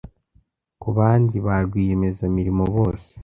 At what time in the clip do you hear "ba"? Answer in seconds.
1.45-1.55